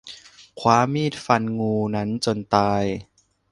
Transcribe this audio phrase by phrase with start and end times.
[0.59, 2.83] คว้ามีดฟันงูนั้นจนตาย